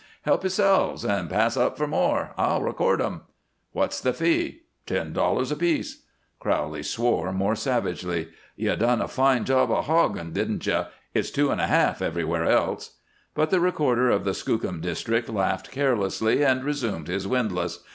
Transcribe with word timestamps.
"Help 0.23 0.41
yourselves 0.41 1.05
and 1.05 1.29
pass 1.29 1.55
up 1.55 1.77
for 1.77 1.85
more. 1.85 2.33
I'll 2.35 2.63
record 2.63 2.99
'em." 2.99 3.21
"What's 3.71 4.01
the 4.01 4.13
fee?" 4.13 4.63
"Ten 4.87 5.13
dollars 5.13 5.51
apiece." 5.51 6.07
Crowley 6.39 6.81
swore 6.81 7.31
more 7.31 7.55
savagely. 7.55 8.29
"You 8.55 8.75
done 8.75 8.99
a 9.03 9.07
fine 9.07 9.45
job 9.45 9.69
of 9.69 9.85
hoggin', 9.85 10.33
didn't 10.33 10.65
you? 10.65 10.85
It's 11.13 11.29
two 11.29 11.51
and 11.51 11.61
a 11.61 11.67
half 11.67 12.01
everywhere 12.01 12.45
else." 12.45 12.97
But 13.35 13.51
the 13.51 13.59
recorder 13.59 14.09
of 14.09 14.23
the 14.23 14.33
Skookum 14.33 14.81
District 14.81 15.29
laughed 15.29 15.69
carelessly 15.69 16.43
and 16.43 16.63
resumed 16.63 17.07
his 17.07 17.27
windlass. 17.27 17.77